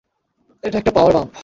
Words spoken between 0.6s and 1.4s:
এটা একটা power bump.